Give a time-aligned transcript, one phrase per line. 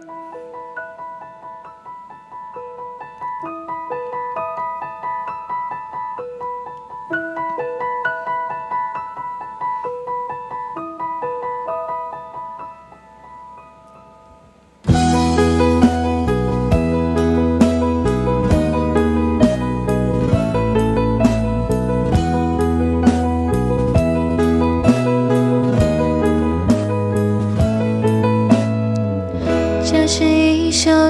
[0.00, 0.69] うん。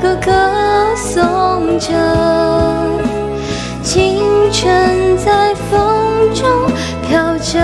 [0.00, 0.32] 个歌
[0.96, 1.88] 颂着，
[3.82, 4.20] 青
[4.52, 6.48] 春在风中
[7.08, 7.58] 飘着。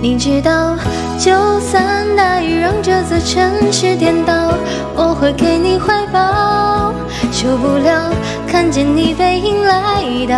[0.00, 0.76] 你知道，
[1.16, 4.52] 就算大雨让这座城市颠倒，
[4.96, 6.92] 我会给你怀抱。
[7.30, 8.10] 受不了
[8.46, 10.36] 看见你背影来到，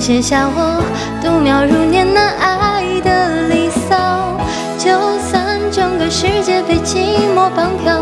[0.00, 0.82] 写下我
[1.22, 4.36] 度秒如年难挨的离骚。
[4.76, 4.90] 就
[5.30, 6.96] 算整个世界被寂
[7.34, 7.95] 寞绑票，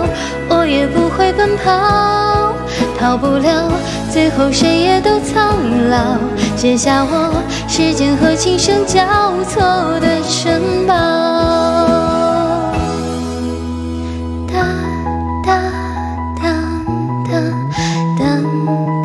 [0.66, 2.52] 也不会奔跑。
[2.98, 3.70] 逃不了，
[4.10, 5.54] 最后谁也都苍
[5.90, 6.18] 老，
[6.56, 9.04] 写下我时间和琴声交
[9.44, 9.60] 错
[10.00, 10.94] 的城堡。
[14.50, 14.64] 哒
[15.44, 15.60] 哒
[16.40, 16.42] 哒
[17.28, 17.32] 哒
[18.16, 18.22] 哒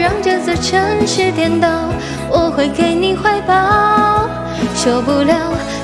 [0.00, 1.68] 让这座城市颠倒，
[2.30, 4.28] 我会给你怀抱。
[4.74, 5.34] 受不了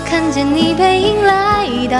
[0.04, 1.98] 看见你背影来到，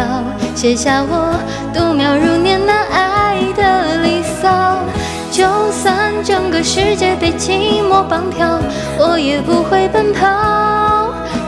[0.55, 1.35] 写下我
[1.73, 4.79] 度秒如年难挨的离骚。
[5.31, 8.61] 就算整个世界被寂寞绑票，
[8.99, 10.27] 我也不会奔跑。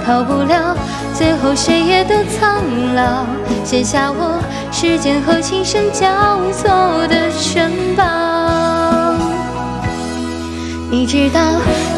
[0.07, 0.75] 逃不了，
[1.13, 2.63] 最后谁也都苍
[2.95, 3.27] 老，
[3.63, 4.41] 写下我
[4.73, 6.07] 时间和琴声交
[6.51, 8.24] 错的城堡。
[11.35, 11.41] 道，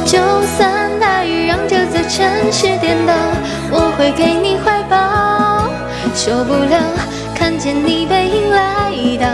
[0.06, 0.18] 就
[0.56, 3.12] 算大雨让这座城市颠倒，
[3.70, 4.96] 我会给你怀抱。
[6.14, 6.80] 受不了
[7.34, 9.28] 看见你背影来到，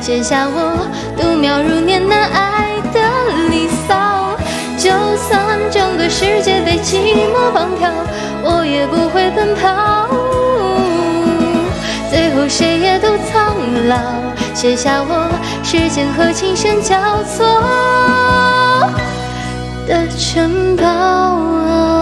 [0.00, 0.76] 写下我
[1.16, 3.00] 度秒如年难挨的
[3.48, 4.36] 离骚。
[4.76, 6.98] 就算整个世界被寂
[7.32, 7.88] 寞绑票，
[8.42, 10.08] 我也不会奔跑。
[12.10, 13.54] 最后谁也都苍
[13.88, 13.96] 老，
[14.52, 15.30] 写下我
[15.62, 17.46] 时间和琴声交错
[19.86, 21.93] 的城堡啊。